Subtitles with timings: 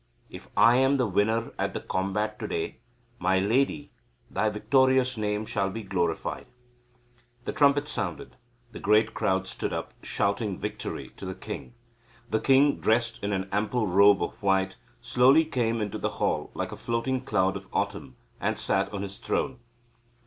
[0.31, 2.77] "If I am the winner at the combat to day,
[3.19, 3.91] my lady,
[4.31, 6.47] thy victorious name shall be glorified."
[7.45, 8.35] The trumpet sounded.
[8.71, 11.75] The great crowd stood up, shouting victory to the king.
[12.31, 16.71] The king, dressed in an ample robe of white, slowly came into the hall like
[16.71, 19.59] a floating cloud of autumn, and sat on his throne.